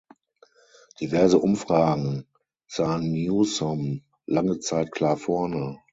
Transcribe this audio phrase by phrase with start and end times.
[0.99, 2.25] Diverse Umfragen
[2.65, 5.77] sahen Newsom lange Zeit klar vorne.